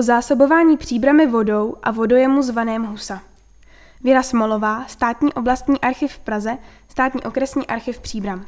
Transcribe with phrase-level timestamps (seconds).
[0.00, 3.22] O zásobování příbramy vodou a vodojemu zvaném Husa.
[4.04, 8.44] Věra Smolová, státní oblastní archiv v Praze, státní okresní archiv Příbram.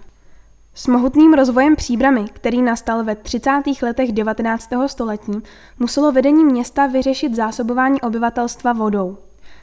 [0.75, 3.51] S mohutným rozvojem příbramy, který nastal ve 30.
[3.83, 4.69] letech 19.
[4.87, 5.33] století,
[5.79, 9.19] muselo vedení města vyřešit zásobování obyvatelstva vodou.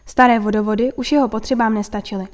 [0.06, 2.28] Staré vodovody už jeho potřebám nestačily.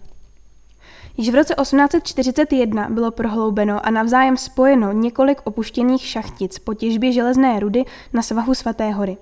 [1.17, 7.59] Již v roce 1841 bylo prohloubeno a navzájem spojeno několik opuštěných šachtic po těžbě železné
[7.59, 7.83] rudy
[8.13, 9.17] na svahu Svaté hory.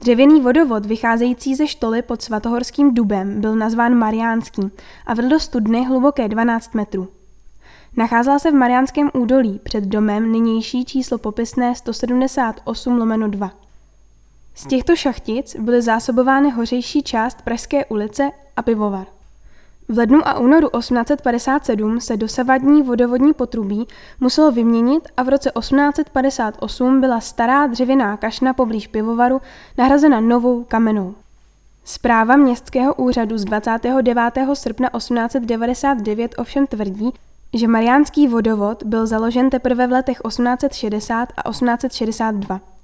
[0.00, 4.62] Dřevěný vodovod vycházející ze štoly pod svatohorským dubem byl nazván Mariánský
[5.06, 7.08] a vedl do studny hluboké 12 metrů.
[7.96, 13.52] Nacházela se v Mariánském údolí před domem nynější číslo popisné 178 lomeno 2.
[14.54, 19.17] Z těchto šachtic byly zásobovány hořejší část Pražské ulice a pivovar.
[19.90, 23.86] V lednu a únoru 1857 se dosavadní vodovodní potrubí
[24.20, 29.40] muselo vyměnit a v roce 1858 byla stará dřevěná kašna poblíž pivovaru
[29.78, 31.14] nahrazena novou kamenou.
[31.84, 34.22] Zpráva městského úřadu z 29.
[34.54, 37.12] srpna 1899 ovšem tvrdí,
[37.54, 42.77] že Mariánský vodovod byl založen teprve v letech 1860 a 1862.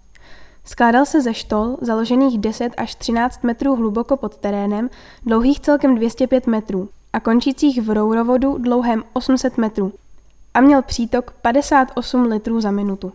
[0.64, 4.90] Skládal se ze štol, založených 10 až 13 metrů hluboko pod terénem,
[5.26, 9.92] dlouhých celkem 205 metrů a končících v rourovodu dlouhém 800 metrů
[10.54, 13.12] a měl přítok 58 litrů za minutu.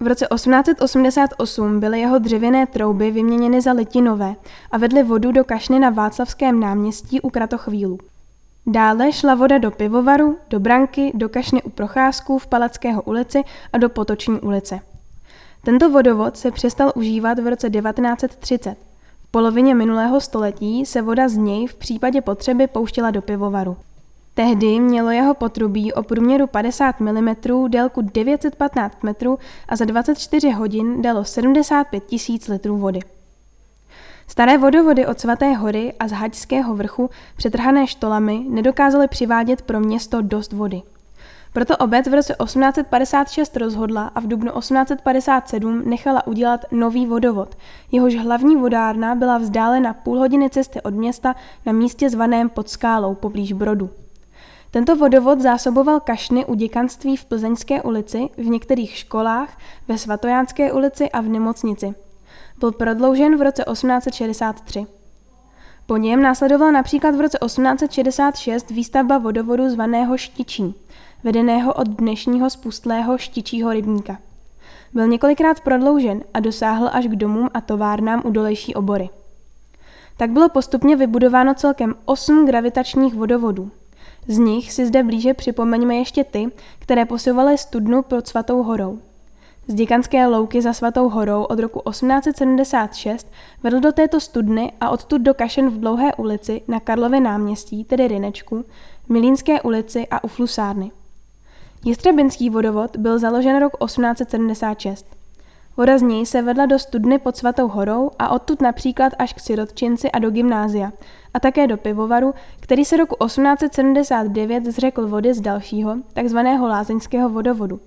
[0.00, 4.34] V roce 1888 byly jeho dřevěné trouby vyměněny za litinové
[4.70, 7.98] a vedly vodu do kašny na Václavském náměstí u Kratochvílu.
[8.66, 13.78] Dále šla voda do pivovaru, do branky, do kašny u Procházků v Palackého ulici a
[13.78, 14.80] do Potoční ulice.
[15.66, 18.76] Tento vodovod se přestal užívat v roce 1930.
[19.22, 23.76] V polovině minulého století se voda z něj v případě potřeby pouštěla do pivovaru.
[24.34, 27.34] Tehdy mělo jeho potrubí o průměru 50 mm,
[27.68, 33.00] délku 915 metrů a za 24 hodin dalo 75 tisíc litrů vody.
[34.28, 40.22] Staré vodovody od Svaté hory a z Haďského vrchu, přetrhané štolami, nedokázaly přivádět pro město
[40.22, 40.82] dost vody.
[41.56, 47.54] Proto obec v roce 1856 rozhodla a v dubnu 1857 nechala udělat nový vodovod.
[47.92, 51.36] Jehož hlavní vodárna byla vzdálena půl hodiny cesty od města
[51.66, 53.90] na místě zvaném pod skálou poblíž Brodu.
[54.70, 61.10] Tento vodovod zásoboval kašny u děkanství v Plzeňské ulici, v některých školách, ve Svatojánské ulici
[61.10, 61.94] a v nemocnici.
[62.58, 64.86] Byl prodloužen v roce 1863.
[65.86, 70.74] Po něm následovala například v roce 1866 výstavba vodovodu zvaného Štičí
[71.26, 74.18] vedeného od dnešního spustlého štičího rybníka.
[74.92, 79.08] Byl několikrát prodloužen a dosáhl až k domům a továrnám u dolejší obory.
[80.16, 83.70] Tak bylo postupně vybudováno celkem osm gravitačních vodovodů.
[84.28, 86.48] Z nich si zde blíže připomeňme ještě ty,
[86.78, 88.98] které posilovaly studnu pod Svatou horou.
[89.68, 93.32] Z děkanské louky za Svatou horou od roku 1876
[93.62, 98.08] vedl do této studny a odtud do Kašen v Dlouhé ulici na Karlově náměstí, tedy
[98.08, 98.64] Rynečku,
[99.08, 100.90] Milínské ulici a u Flusárny.
[101.86, 105.06] Jistřebinský vodovod byl založen rok 1876.
[105.76, 109.40] Voda z něj se vedla do studny pod Svatou horou a odtud například až k
[109.40, 110.92] sirotčinci a do gymnázia,
[111.34, 117.80] a také do pivovaru, který se roku 1879 zřekl vody z dalšího, takzvaného lázeňského vodovodu.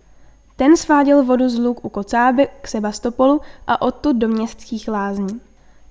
[0.55, 5.41] Ten sváděl vodu z luk u Kocáby k Sebastopolu a odtud do městských lázní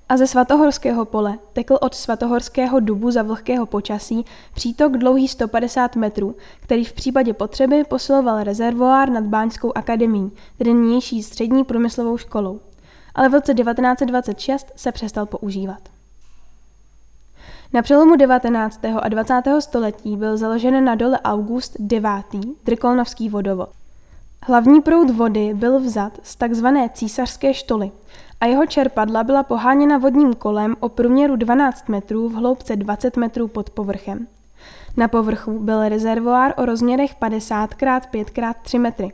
[0.08, 4.24] a ze Svatohorského pole tekl od Svatohorského dubu za vlhkého počasí
[4.54, 11.22] přítok dlouhý 150 metrů, který v případě potřeby posiloval rezervoár nad Báňskou akademií, tedy nynější
[11.22, 12.60] střední průmyslovou školou.
[13.14, 15.80] Ale v roce 1926 se přestal používat.
[17.72, 18.80] Na přelomu 19.
[19.02, 19.42] a 20.
[19.60, 22.46] století byl založen na dole August IX.
[22.64, 23.68] Drkolnovský vodovod.
[24.42, 27.90] Hlavní proud vody byl vzat z takzvané císařské štoly
[28.40, 33.48] a jeho čerpadla byla poháněna vodním kolem o průměru 12 metrů v hloubce 20 metrů
[33.48, 34.26] pod povrchem.
[34.96, 39.12] Na povrchu byl rezervoár o rozměrech 50 x 5 x 3 metry.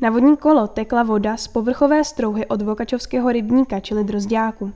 [0.00, 4.72] Na vodní kolo tekla voda z povrchové strouhy od Vokačovského rybníka, čili drozďáku.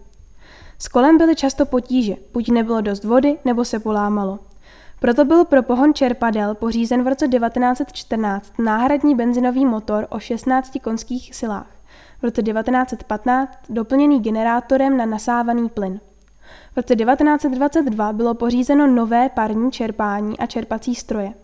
[0.78, 4.38] S kolem byly často potíže, buď nebylo dost vody, nebo se polámalo.
[5.00, 11.34] Proto byl pro pohon čerpadel pořízen v roce 1914 náhradní benzinový motor o 16 konských
[11.34, 11.66] silách.
[12.20, 16.00] V roce 1915 doplněný generátorem na nasávaný plyn.
[16.72, 21.34] V roce 1922 bylo pořízeno nové parní čerpání a čerpací stroje.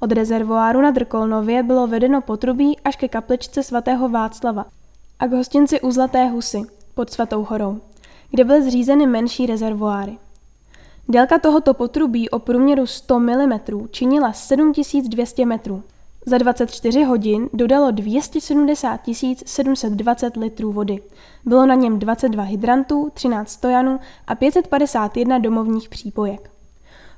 [0.00, 4.64] Od rezervoáru na Drkolnově bylo vedeno potrubí až ke kapličce svatého Václava
[5.18, 6.62] a k hostinci u Zlaté husy
[6.94, 7.80] pod Svatou horou,
[8.30, 10.18] kde byly zřízeny menší rezervoáry.
[11.10, 13.52] Délka tohoto potrubí o průměru 100 mm
[13.90, 15.82] činila 7200 metrů.
[16.26, 19.00] Za 24 hodin dodalo 270
[19.46, 21.02] 720 litrů vody.
[21.44, 26.50] Bylo na něm 22 hydrantů, 13 stojanů a 551 domovních přípojek.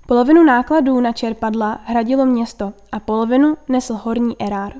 [0.06, 4.72] Polovinu nákladů na čerpadla hradilo město a polovinu nesl horní erár.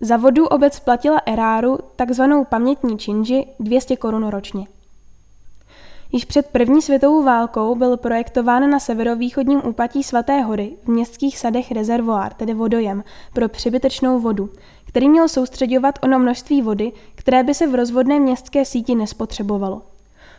[0.00, 4.66] Za vodu obec platila eráru, takzvanou pamětní činži, 200 korun ročně.
[6.12, 11.72] Již před první světovou válkou byl projektován na severovýchodním úpatí Svaté hory v městských sadech
[11.72, 14.50] rezervoár, tedy vodojem, pro přebytečnou vodu,
[14.84, 19.82] který měl soustředovat ono množství vody, které by se v rozvodné městské síti nespotřebovalo.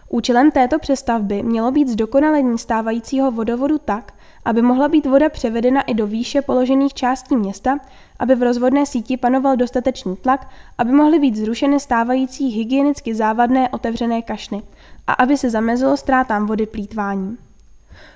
[0.09, 4.13] Účelem této přestavby mělo být zdokonalení stávajícího vodovodu tak,
[4.45, 7.77] aby mohla být voda převedena i do výše položených částí města,
[8.19, 10.47] aby v rozvodné síti panoval dostatečný tlak,
[10.77, 14.62] aby mohly být zrušeny stávající hygienicky závadné otevřené kašny
[15.07, 17.38] a aby se zamezilo ztrátám vody plítvání.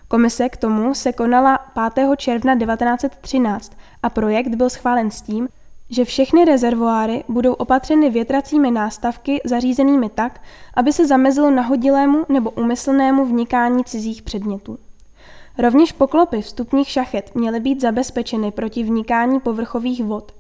[0.08, 1.60] Komise k tomu se konala
[1.94, 2.10] 5.
[2.18, 3.72] června 1913
[4.04, 5.48] a projekt byl schválen s tím,
[5.90, 10.42] že všechny rezervoáry budou opatřeny větracími nástavky zařízenými tak,
[10.74, 14.78] aby se zamezilo nahodilému nebo umyslnému vnikání cizích předmětů.
[15.58, 20.32] Rovněž poklopy vstupních šachet měly být zabezpečeny proti vnikání povrchových vod.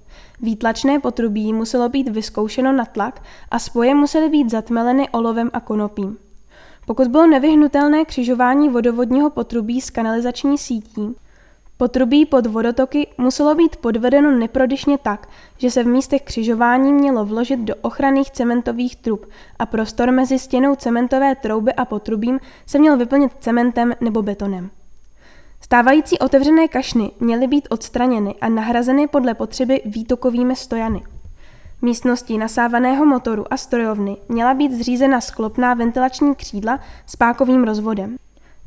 [0.41, 3.21] Výtlačné potrubí muselo být vyzkoušeno na tlak
[3.51, 6.17] a spoje musely být zatmeleny olovem a konopím.
[6.85, 11.15] Pokud bylo nevyhnutelné křižování vodovodního potrubí s kanalizační sítí,
[11.77, 17.59] potrubí pod vodotoky muselo být podvedeno neprodyšně tak, že se v místech křižování mělo vložit
[17.59, 19.25] do ochranných cementových trub
[19.59, 24.69] a prostor mezi stěnou cementové trouby a potrubím se měl vyplnit cementem nebo betonem.
[25.61, 31.03] Stávající otevřené kašny měly být odstraněny a nahrazeny podle potřeby výtokovými stojany.
[31.81, 38.15] Místností nasávaného motoru a strojovny měla být zřízena sklopná ventilační křídla s pákovým rozvodem.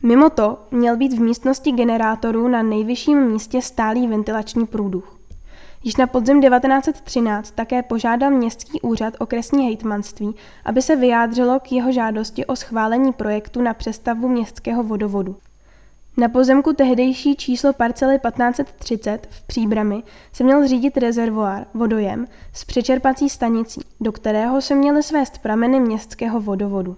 [0.02, 5.18] Mimo to měl být v místnosti generátorů na nejvyšším místě stálý ventilační průduch.
[5.84, 10.34] Již na podzim 1913 také požádal městský úřad okresní hejtmanství,
[10.64, 15.36] aby se vyjádřilo k jeho žádosti o schválení projektu na přestavbu městského vodovodu.
[16.16, 23.28] Na pozemku tehdejší číslo parcely 1530 v Příbrami se měl zřídit rezervoár, vodojem, s přečerpací
[23.28, 26.96] stanicí, do kterého se měly svést prameny městského vodovodu.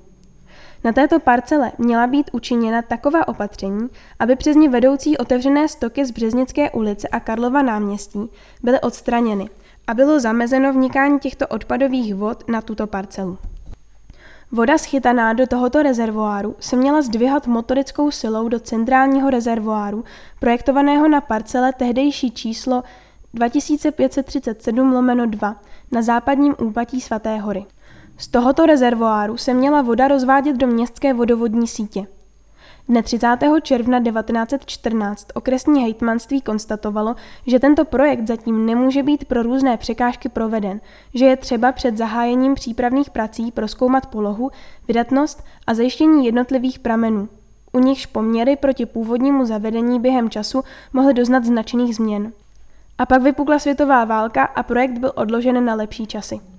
[0.84, 3.88] Na této parcele měla být učiněna taková opatření,
[4.19, 8.31] aby přes ní vedoucí otevřené stoky z Březnické ulice a Karlova náměstí
[8.62, 9.49] byly odstraněny
[9.87, 13.38] a bylo zamezeno vnikání těchto odpadových vod na tuto parcelu.
[14.52, 20.05] Voda schytaná do tohoto rezervoáru se měla zdvihat motorickou silou do centrálního rezervoáru,
[20.41, 22.82] projektovaného na parcele tehdejší číslo
[23.35, 25.56] 2537 lomeno 2
[25.93, 27.67] na západním úpatí Svaté hory.
[28.19, 32.06] Z tohoto rezervoáru se měla voda rozvádět do městské vodovodní sítě.
[32.89, 33.37] Dne 30.
[33.63, 37.15] června 1914 okresní hejtmanství konstatovalo,
[37.47, 40.81] že tento projekt zatím nemůže být pro různé překážky proveden,
[41.15, 44.51] že je třeba před zahájením přípravných prací proskoumat polohu,
[44.89, 47.29] vydatnost a zajištění jednotlivých pramenů.
[47.73, 52.33] U nichž poměry proti původnímu zavedení během času mohly doznat značných změn.
[52.99, 56.54] A pak vypukla světová válka a projekt byl odložen na lepší časy.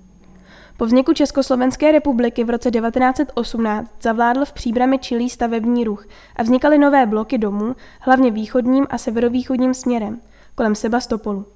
[0.76, 6.06] Po vzniku Československé republiky v roce 1918 zavládl v příbrami čilý stavební ruch
[6.36, 10.20] a vznikaly nové bloky domů, hlavně východním a severovýchodním směrem,
[10.54, 11.46] kolem Sebastopolu.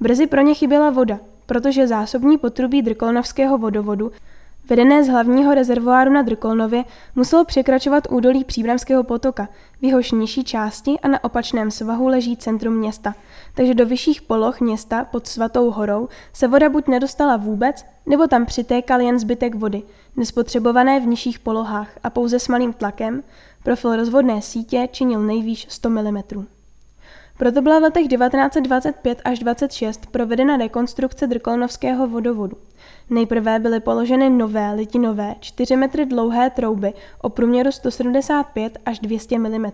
[0.00, 4.12] Brzy pro ně chyběla voda, protože zásobní potrubí Drkolnovského vodovodu
[4.68, 6.84] vedené z hlavního rezervoáru na Drkolnově,
[7.14, 9.48] muselo překračovat údolí Příbramského potoka,
[9.80, 13.14] v jehož nižší části a na opačném svahu leží centrum města,
[13.54, 18.46] takže do vyšších poloh města pod Svatou horou se voda buď nedostala vůbec, nebo tam
[18.46, 19.82] přitékal jen zbytek vody,
[20.16, 23.22] nespotřebované v nižších polohách a pouze s malým tlakem,
[23.62, 26.22] profil rozvodné sítě činil nejvýš 100 mm.
[27.38, 32.56] Proto byla v letech 1925 až 26 provedena rekonstrukce Drkolnovského vodovodu.
[33.10, 39.66] Nejprve byly položeny nové litinové 4 metry dlouhé trouby o průměru 175 až 200 mm.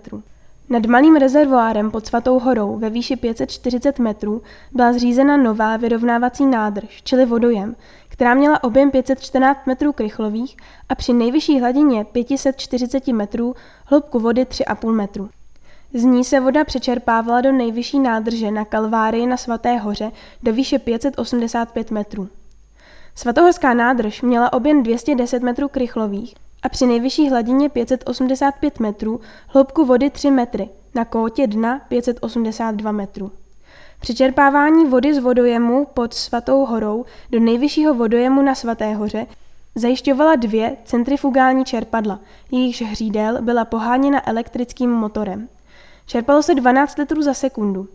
[0.71, 7.03] Nad malým rezervoárem pod Svatou horou ve výši 540 metrů byla zřízena nová vyrovnávací nádrž,
[7.05, 7.77] čili vodojem,
[8.21, 10.57] která měla objem 514 metrů krychlových
[10.89, 15.29] a při nejvyšší hladině 540 metrů hloubku vody 3,5 metru.
[15.95, 20.13] Z ní se voda přečerpávala do nejvyšší nádrže na Kalvárii na Svaté hoře
[20.43, 22.29] do výše 585 metrů.
[23.15, 30.11] Svatohorská nádrž měla objem 210 metrů krychlových a při nejvyšší hladině 585 metrů hloubku vody
[30.11, 33.33] 3 metry, na kótě dna 582 metrů.
[34.01, 39.27] Přečerpávání vody z vodojemu pod Svatou horou do nejvyššího vodojemu na Svaté hoře
[39.75, 45.49] zajišťovala dvě centrifugální čerpadla, jejichž hřídel byla poháněna elektrickým motorem.
[46.07, 47.89] Čerpalo se 12 litrů za sekundu.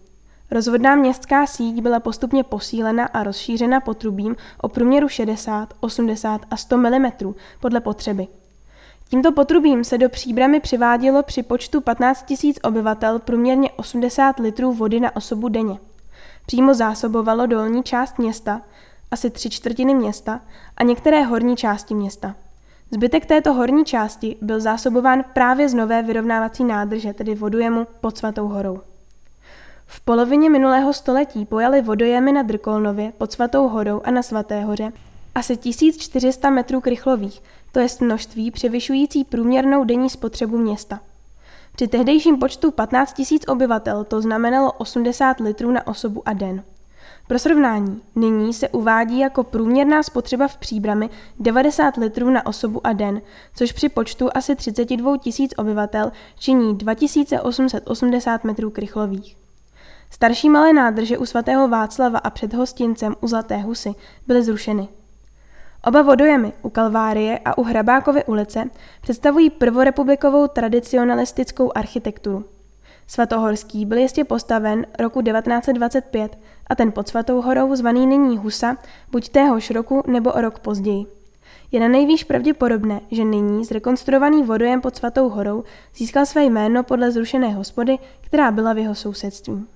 [0.51, 6.77] Rozvodná městská síť byla postupně posílena a rozšířena potrubím o průměru 60, 80 a 100
[6.77, 7.11] mm
[7.59, 8.27] podle potřeby.
[9.09, 14.99] Tímto potrubím se do příbramy přivádělo při počtu 15 000 obyvatel průměrně 80 litrů vody
[14.99, 15.79] na osobu denně.
[16.45, 18.61] Přímo zásobovalo dolní část města,
[19.11, 20.41] asi tři čtvrtiny města
[20.77, 22.35] a některé horní části města.
[22.91, 28.47] Zbytek této horní části byl zásobován právě z nové vyrovnávací nádrže, tedy vodojemu pod Svatou
[28.47, 28.81] horou.
[29.85, 34.91] V polovině minulého století pojali vodojemy na Drkolnově pod Svatou horou a na Svaté hoře
[35.35, 40.99] asi 1400 metrů krychlových, to je množství převyšující průměrnou denní spotřebu města.
[41.75, 46.63] Při tehdejším počtu 15 000 obyvatel to znamenalo 80 litrů na osobu a den.
[47.27, 52.93] Pro srovnání, nyní se uvádí jako průměrná spotřeba v příbrami 90 litrů na osobu a
[52.93, 53.21] den,
[53.55, 55.19] což při počtu asi 32 000
[55.57, 59.37] obyvatel činí 2880 metrů krychlových.
[60.09, 63.93] Starší malé nádrže u svatého Václava a před hostincem u Zlaté husy
[64.27, 64.87] byly zrušeny.
[65.85, 68.69] Oba vodojemy u Kalvárie a u Hrabákovy ulice
[69.01, 72.45] představují prvorepublikovou tradicionalistickou architekturu.
[73.07, 76.37] Svatohorský byl jistě postaven roku 1925
[76.67, 78.77] a ten pod Svatou horou zvaný nyní Husa
[79.11, 81.05] buď téhož roku nebo o rok později.
[81.71, 85.63] Je na nejvýš pravděpodobné, že nyní zrekonstruovaný vodojem pod Svatou horou
[85.95, 89.74] získal své jméno podle zrušené hospody, která byla v jeho sousedství.